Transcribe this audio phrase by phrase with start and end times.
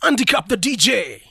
[0.00, 1.22] Andy Capp the dj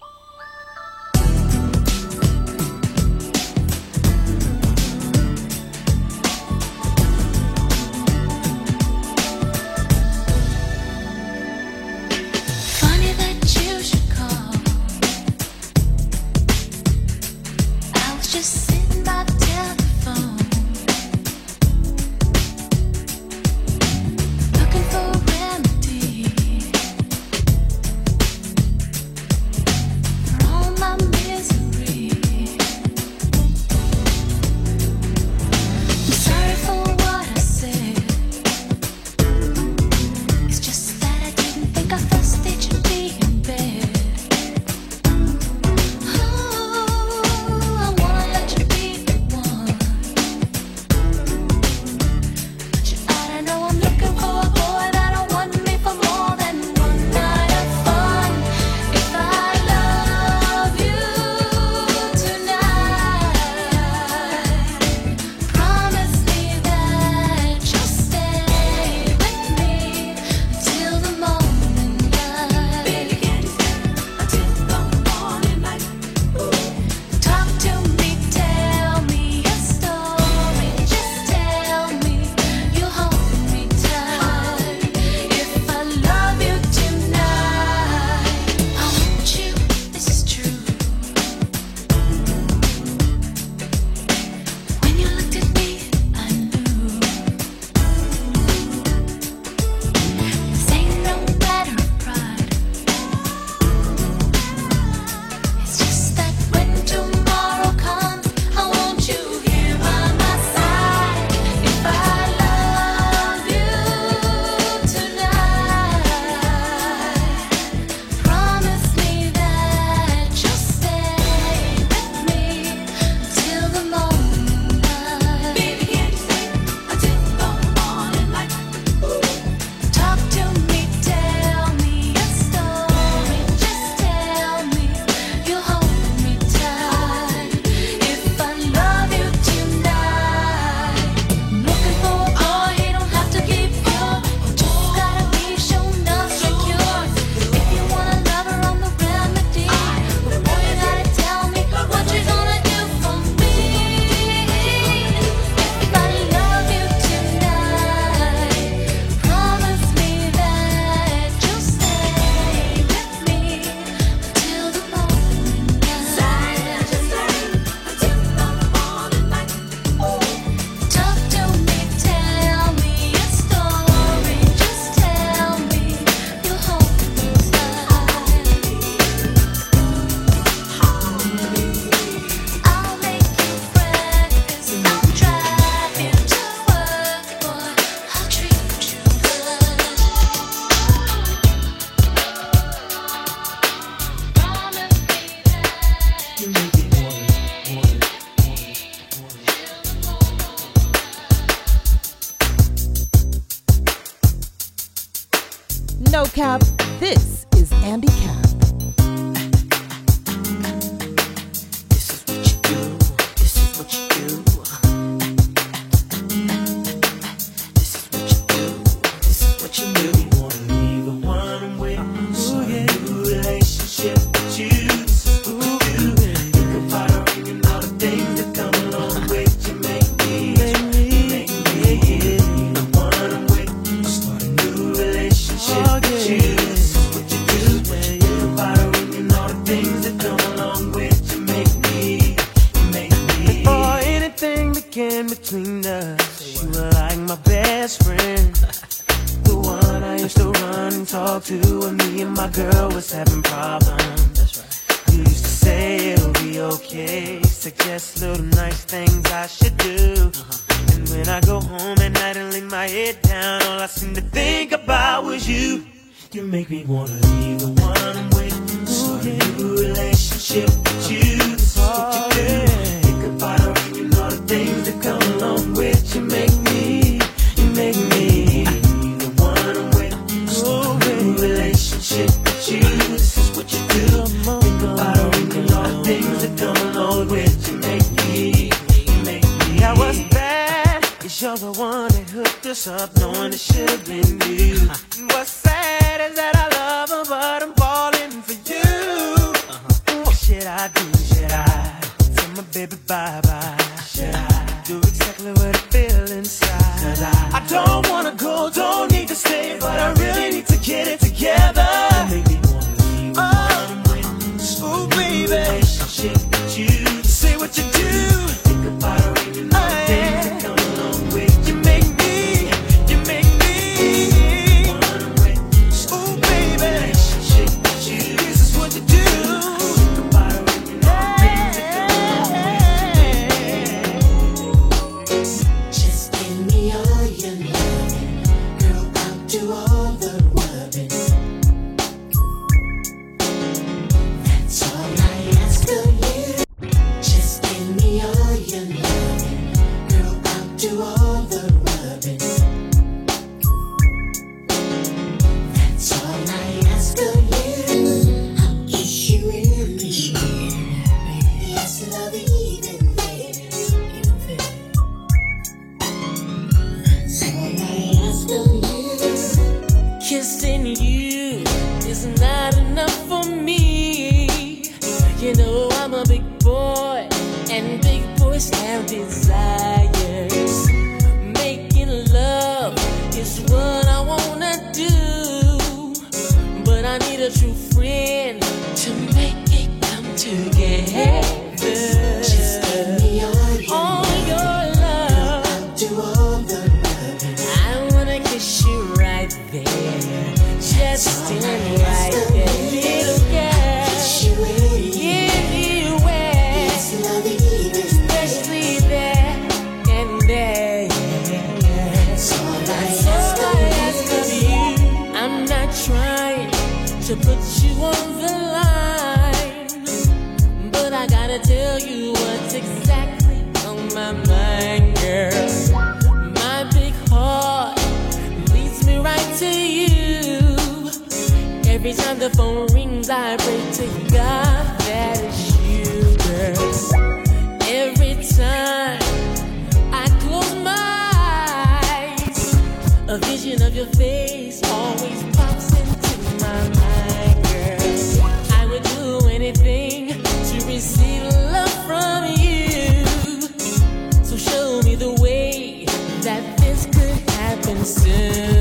[455.08, 456.04] me the way
[456.42, 458.77] that this could happen soon.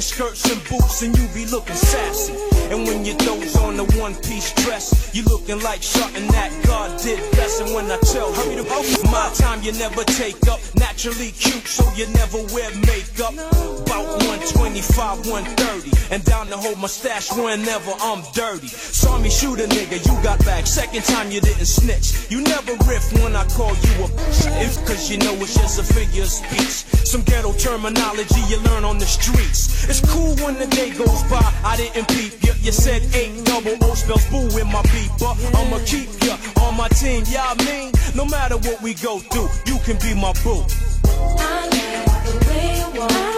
[0.00, 2.32] Skirts and boots, and you be looking sassy.
[2.72, 7.00] And when you throws on the one piece dress, you looking like something that God
[7.02, 7.60] did best.
[7.60, 8.62] And when I tell you,
[9.10, 10.60] my time you never take up.
[10.76, 13.34] Naturally cute, so you never wear makeup.
[13.34, 16.14] About 125, 130.
[16.14, 18.68] And down to hold my stash whenever I'm dirty.
[18.68, 20.66] Saw me shoot a nigga, you got back.
[20.66, 22.30] Second time you didn't snitch.
[22.30, 24.46] You never riff when I call you a bitch.
[24.62, 26.86] If cause you know it's just a figure of speech.
[27.08, 29.88] Some ghetto terminology you learn on the streets.
[29.88, 32.52] It's cool when the day goes by, I didn't peep ya.
[32.60, 35.34] You said eight double O spells boo in my beeper.
[35.54, 39.48] I'ma keep ya on my team, yeah, I mean, no matter what we go through,
[39.66, 40.64] you can be my boo.
[41.04, 41.68] I
[42.06, 43.37] like the way you walk,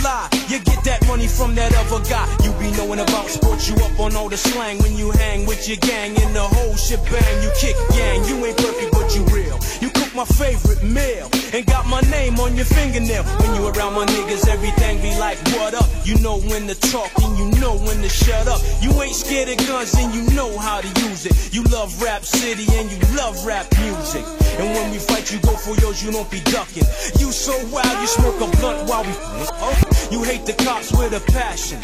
[0.00, 2.26] Lie, you get that money from that other guy.
[2.44, 5.68] You be knowing about sports, you up on all the slang when you hang with
[5.68, 7.42] your gang in the whole shebang.
[7.42, 9.58] You kick gang, you ain't perfect, but you real.
[9.80, 13.22] You my favorite meal and got my name on your fingernail.
[13.24, 15.88] When you around my niggas, everything be like, what up?
[16.04, 18.60] You know when to talk and you know when to shut up.
[18.80, 21.54] You ain't scared of guns and you know how to use it.
[21.54, 24.24] You love rap city and you love rap music.
[24.58, 26.84] And when we fight, you go for yours, you don't be ducking.
[27.18, 29.12] You so wild, you smoke a blunt while we.
[29.16, 31.80] Oh, you hate the cops with a passion.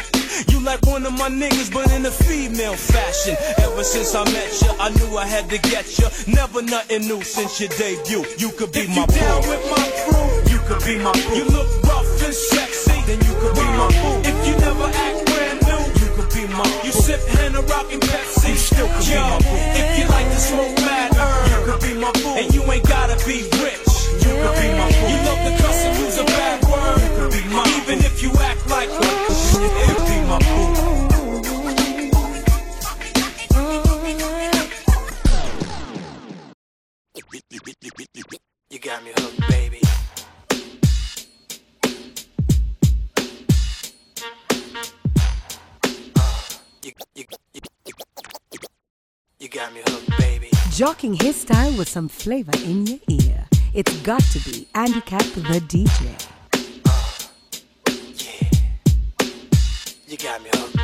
[0.47, 3.35] You like one of my niggas, but in a female fashion.
[3.57, 6.09] Ever since I met ya, I knew I had to get ya.
[6.27, 8.18] Never nothing new since your debut.
[8.37, 9.15] You could be If my you boo.
[9.15, 11.35] down with my crew, you could be my boo.
[11.39, 14.19] You look rough and sexy, then you could be my boo.
[14.27, 16.85] If you never act brand new, you could be my boo.
[16.87, 19.59] You sip Henna rockin' Pepsi, You still could be my boo.
[19.79, 22.35] If you like to smoke mad herb, You could be my boo.
[22.39, 23.87] and you ain't gotta be rich.
[24.23, 25.07] You could be my boo.
[25.11, 27.77] You love to cuss and use a bad word, You could be my boo.
[27.81, 29.17] even if you act like one.
[29.63, 30.88] You could be my boo.
[50.79, 53.45] Jocking his style with some flavor in your ear.
[53.73, 56.15] It's got to be Andy Capp the DJ.
[56.85, 57.27] Uh,
[58.15, 58.47] yeah.
[60.07, 60.78] You got me hooked,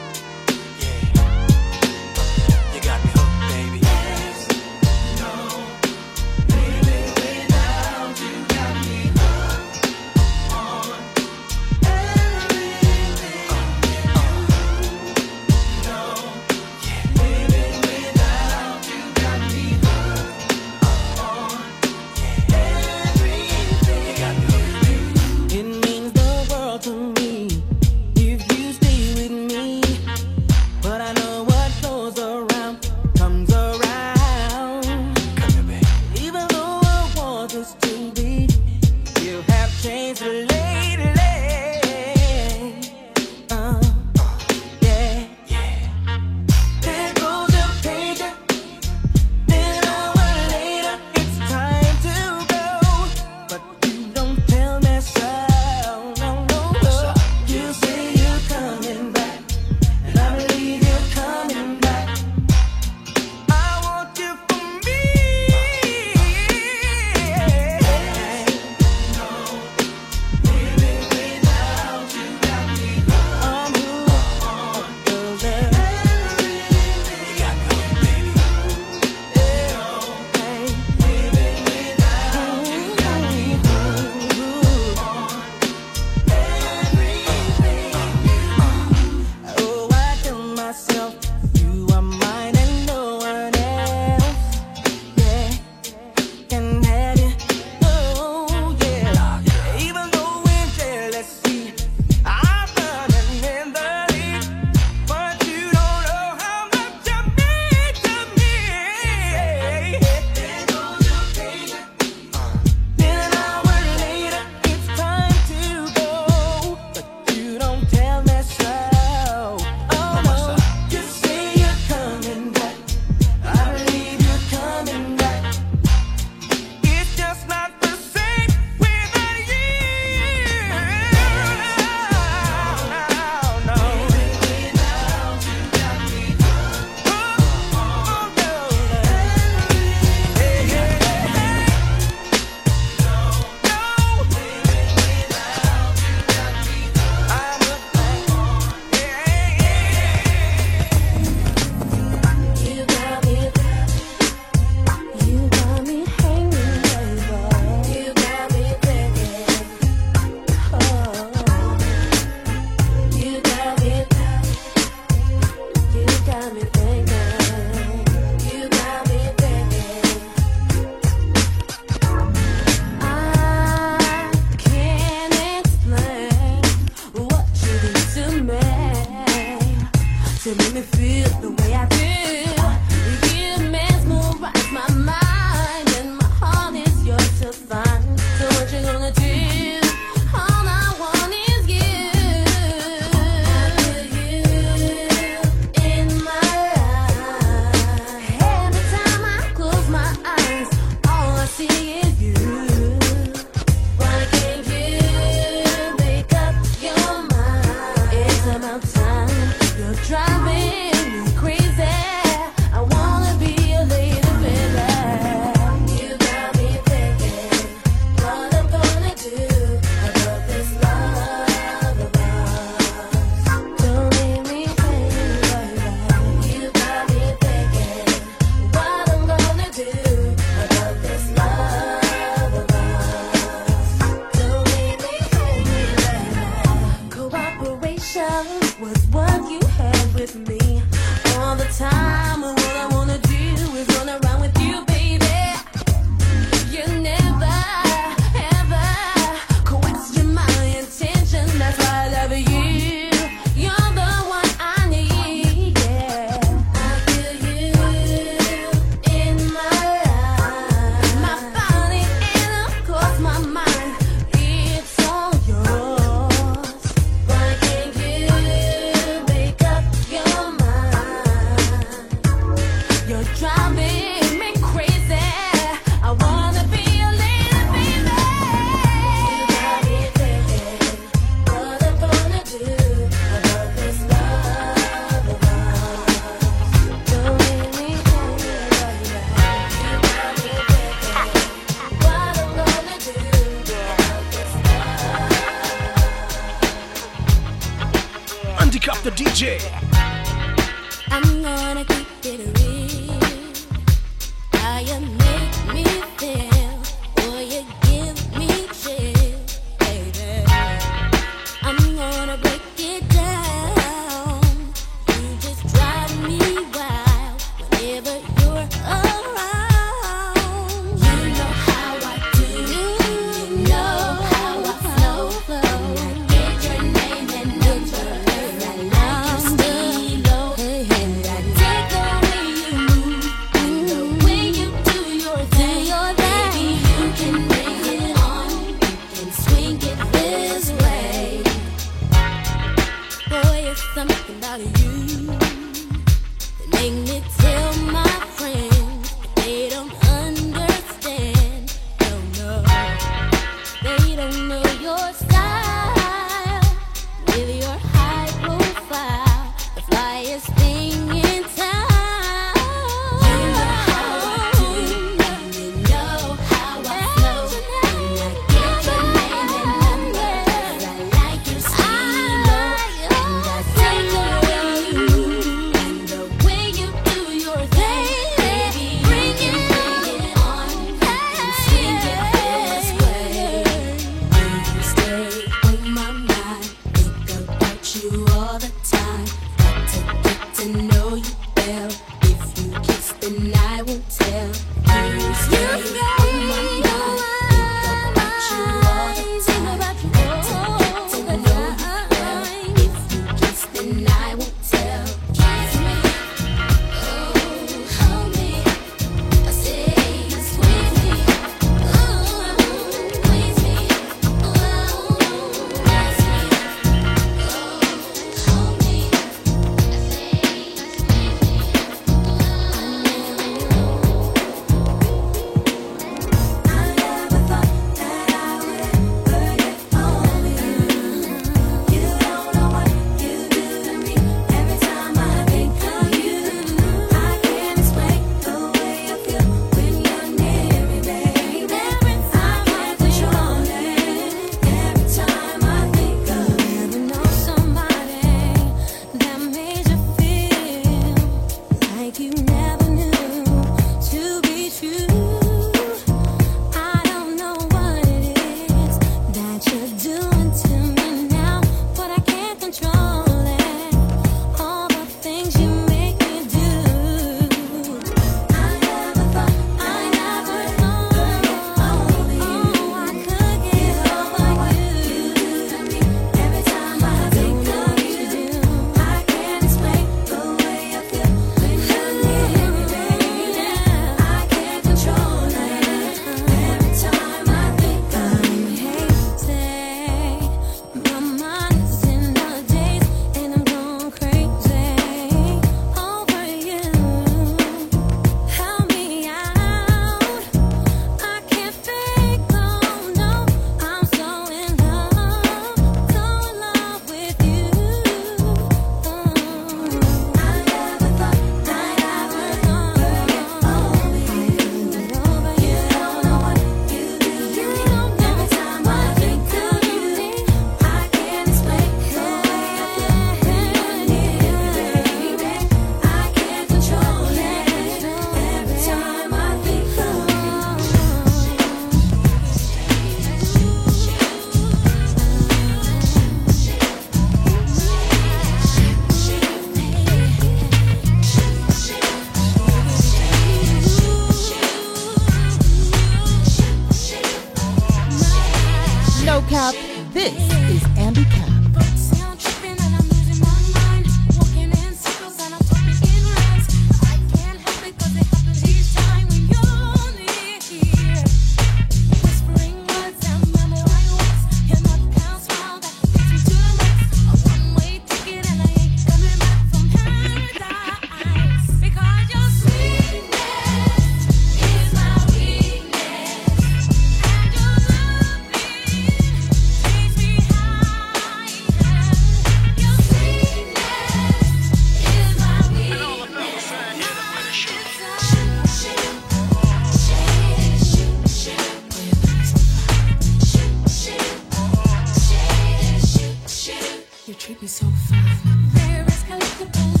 [597.27, 600.00] You treat me so fine.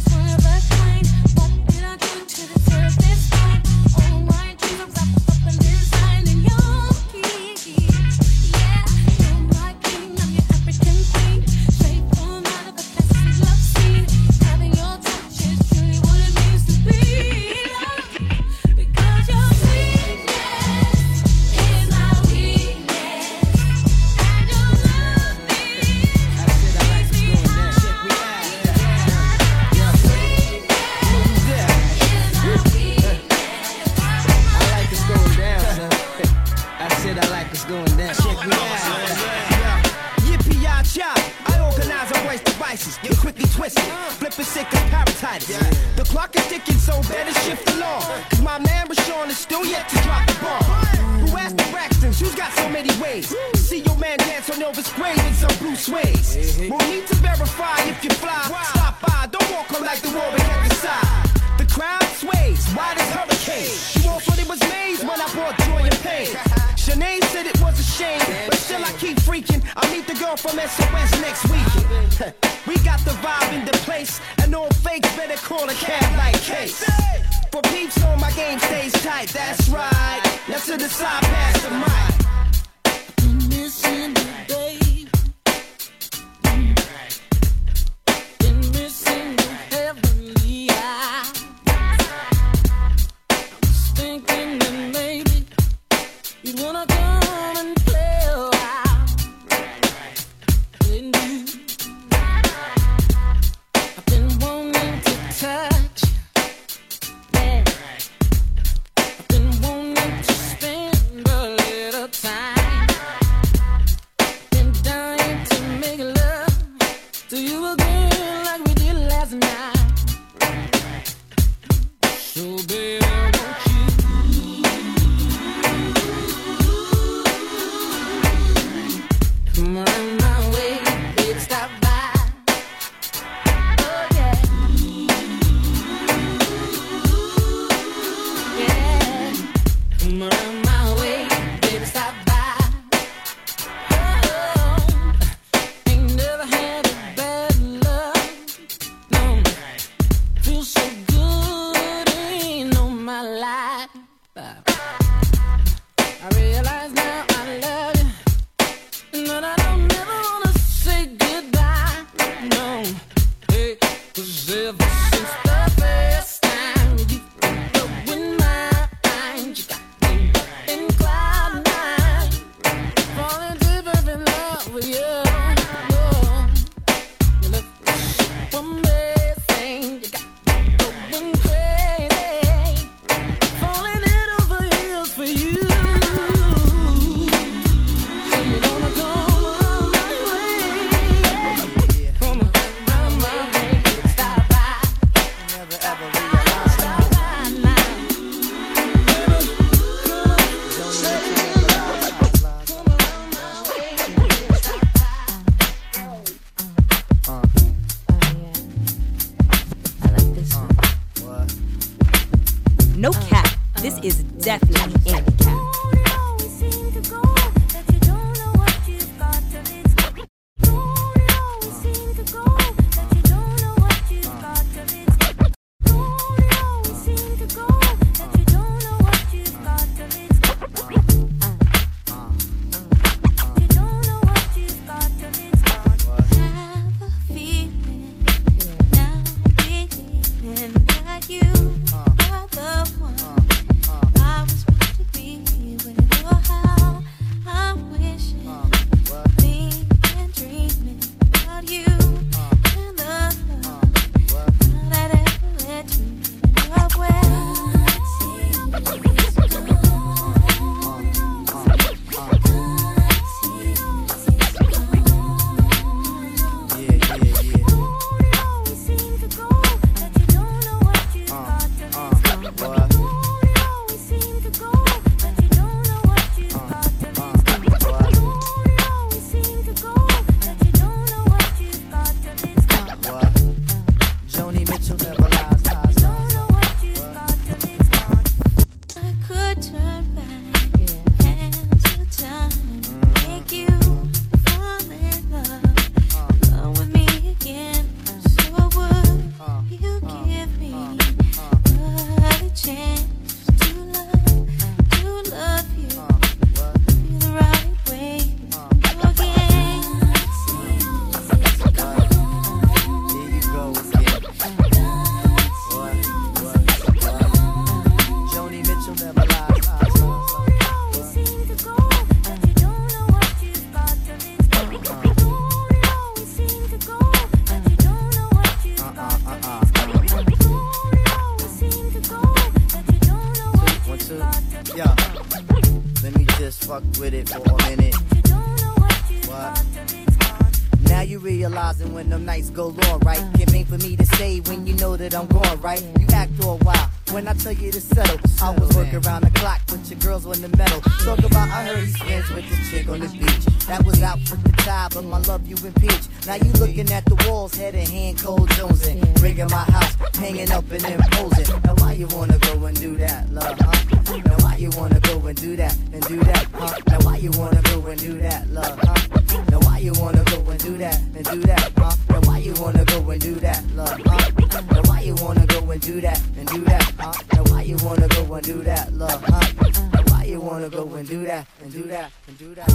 [341.21, 343.23] Realizing when them nights go long, right?
[343.35, 345.81] Can't wait for me to say when you know that I'm gone, right?
[345.99, 346.89] You act all wild.
[347.11, 350.25] When I tell you to settle, I was working around the clock with your girls
[350.25, 350.81] on the metal.
[351.03, 353.45] Talk about I heard he's friends with the chick on the beach.
[353.67, 356.07] That was out with the tie, but my love you impeach.
[356.25, 359.95] Now you looking at the walls, head and hand, cold Jones and rigging my house,
[360.15, 361.61] hanging up and imposing.
[361.65, 363.59] Now why you wanna go and do that, love?
[363.59, 364.17] Huh?
[364.25, 366.47] Now why you wanna go and do that and do that?
[366.53, 366.77] Huh?
[366.87, 368.79] Now why you wanna go and do that, love?
[368.81, 369.20] Huh?
[369.49, 371.71] Now why you wanna go and do that and do that?
[371.77, 371.95] Huh?
[372.09, 374.01] Now why you wanna go and do that, love?
[374.05, 374.61] Huh?
[374.71, 376.83] Now why you wanna go and do that and do that?
[376.99, 377.13] Huh?
[377.33, 379.23] Now why you wanna go and do that, love?
[379.23, 379.47] Huh?
[379.93, 382.69] Now why you wanna go and do that and do that and do that?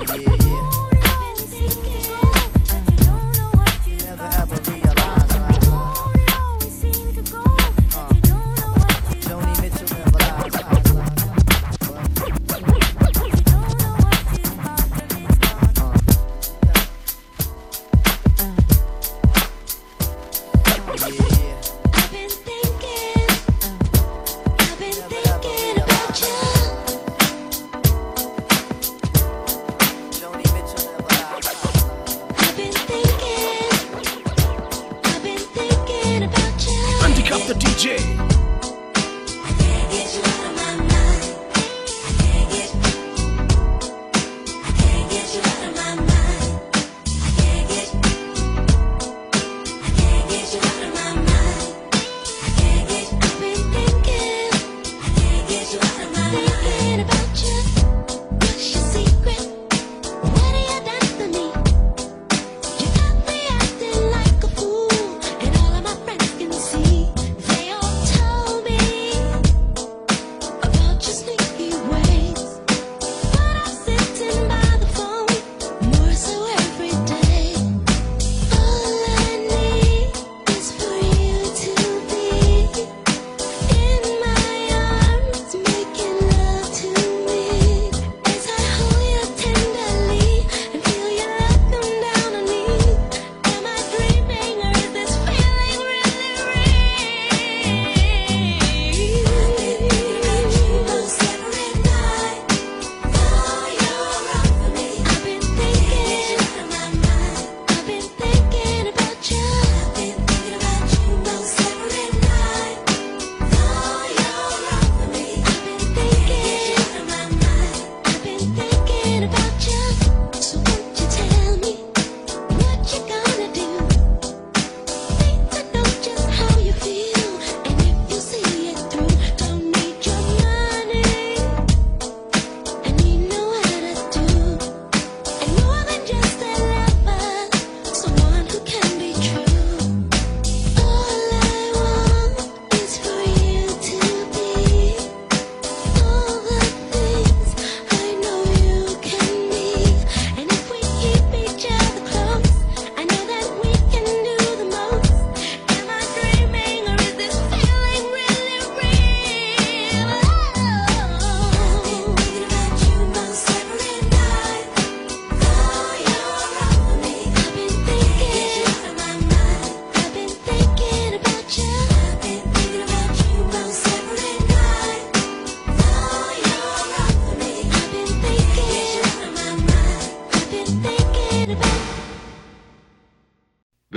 [0.00, 0.39] Yeah, yeah.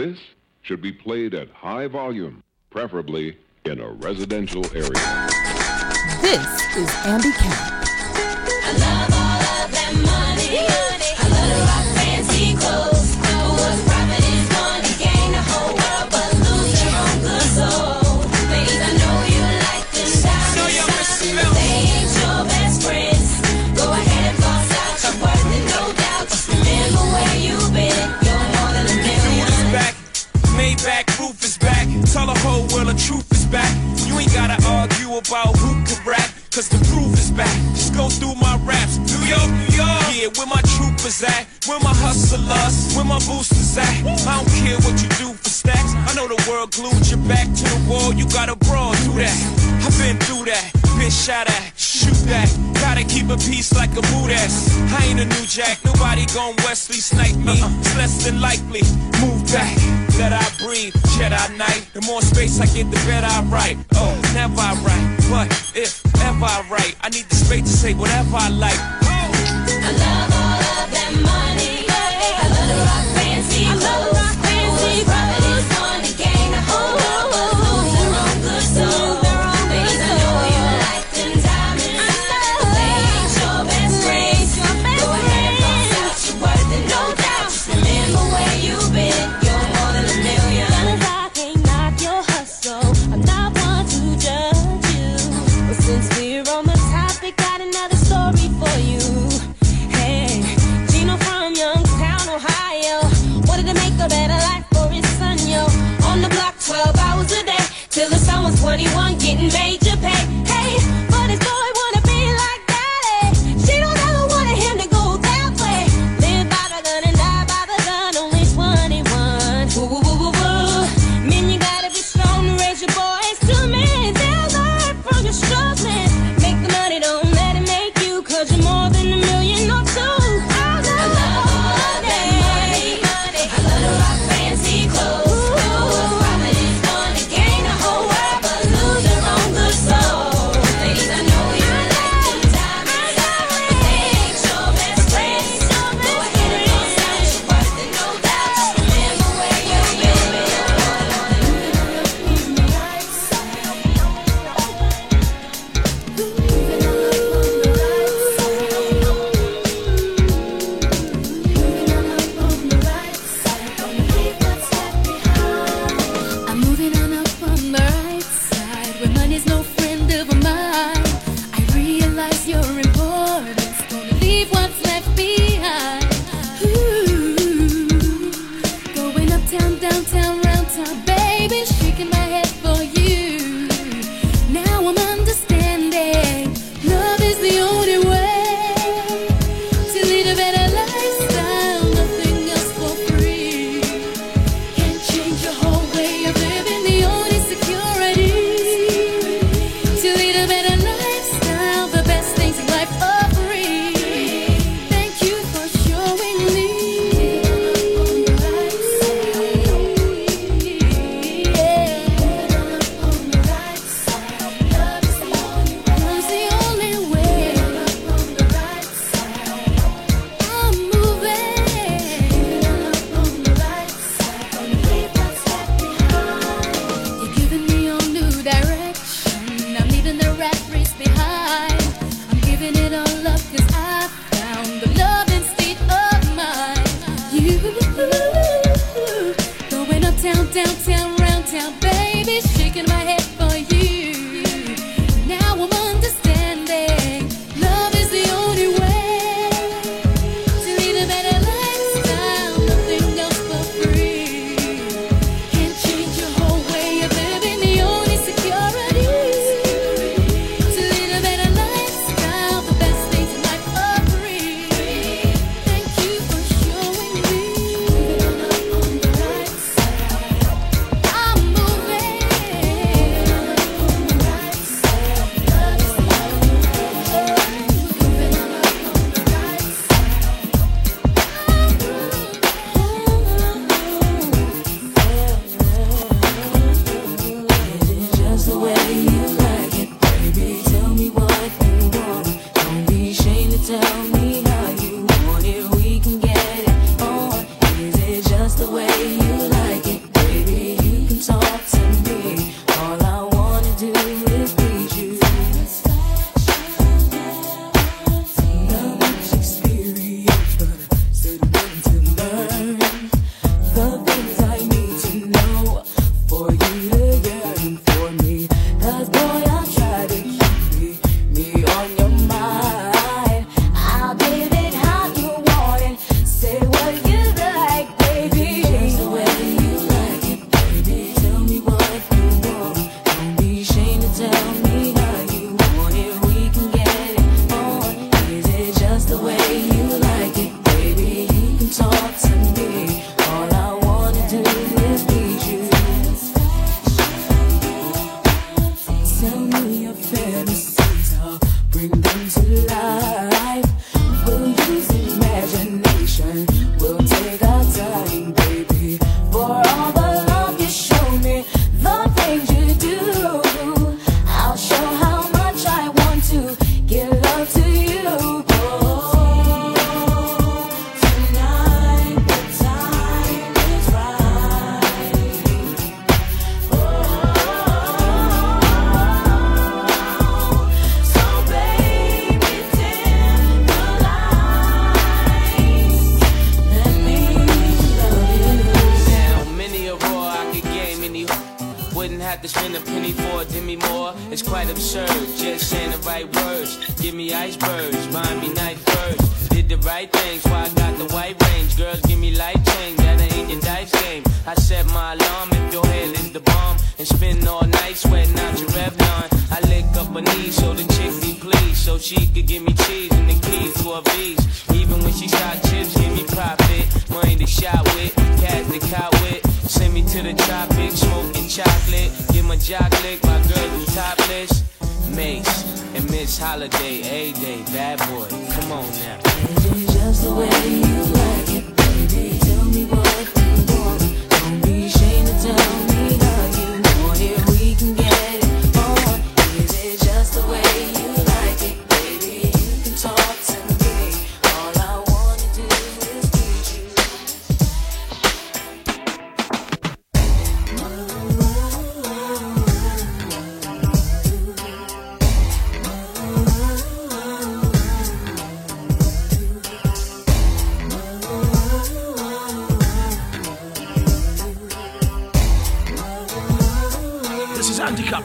[0.04, 0.20] This
[0.64, 5.30] should be played at high volume, preferably in a residential area.
[6.22, 6.46] This
[6.76, 7.83] is Andy Capp.
[32.94, 33.74] The truth is back.
[34.06, 37.54] You ain't gotta argue about who can rap, cause the proof is back.
[37.74, 38.98] Just go through my raps.
[38.98, 40.02] New York, New York.
[40.14, 41.48] Yeah, where my troopers at?
[41.66, 42.96] Where my hustlers?
[42.96, 43.94] Where my boosters at?
[44.06, 45.94] I don't care what you do for stacks.
[45.96, 48.14] I know the world glued your back to the wall.
[48.14, 49.38] You gotta brawl through that.
[49.86, 50.72] I've been through that.
[50.98, 51.83] Been shot at.
[51.94, 52.50] Shoot that.
[52.82, 54.74] Gotta keep a peace like a boot ass.
[54.98, 55.78] I ain't a new jack.
[55.86, 57.62] Nobody gon' Wesley snipe me.
[57.62, 57.70] Uh-uh.
[57.86, 58.82] It's less than likely.
[59.22, 59.78] Move back.
[60.18, 60.96] Let I breathe.
[61.14, 61.86] Jedi night.
[61.94, 63.78] The more space I get, the better I write.
[63.94, 65.06] Oh, never I write.
[65.30, 68.80] But if ever I write, I need the space to say whatever I like.
[68.82, 71.86] I love all of that money.
[71.86, 73.70] I love to rock fancy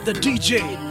[0.09, 0.88] the DJ.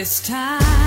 [0.00, 0.79] This time,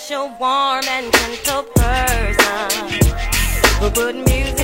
[0.00, 2.88] special, warm, and gentle person
[3.80, 4.59] who put music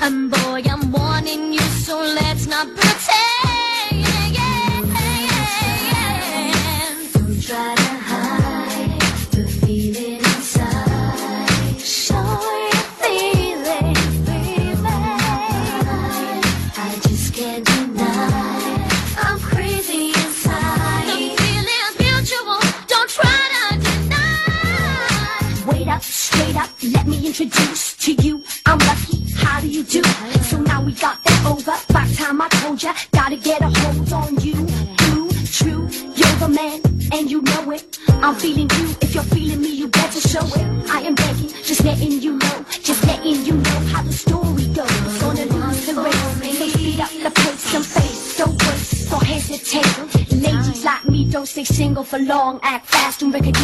[0.00, 1.47] Um, boy, I'm warning
[52.28, 53.57] long, act fast and recognize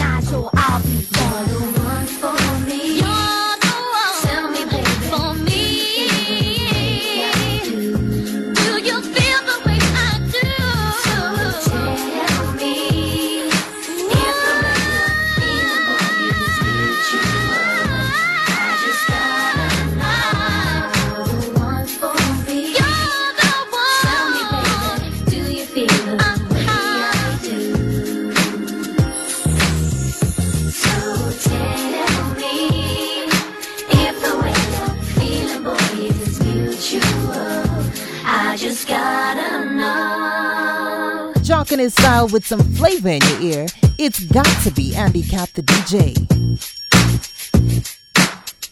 [42.34, 43.66] with some flavor in your ear,
[43.96, 46.18] it's got to be Andy Capp the DJ.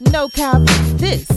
[0.00, 0.62] No cap,
[0.98, 1.31] this